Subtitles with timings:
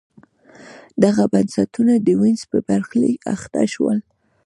[1.03, 3.97] دغه بنسټونه د وینز په برخلیک اخته شول.